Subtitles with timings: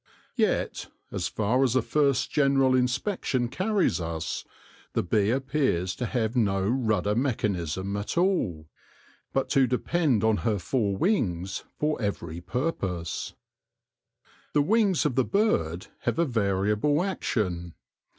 [0.35, 4.43] Yet, as far as a first general inspection carries us,
[4.93, 8.67] the bee appears to have no rudder mechan ism at all,
[9.31, 13.35] but to depend on her four wings for every purpose.
[14.53, 17.75] The wings of the bird have a variable action.